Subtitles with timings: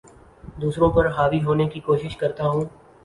[0.61, 2.65] دوسروں پر حاوی ہونے کی کوشش کرتا ہوں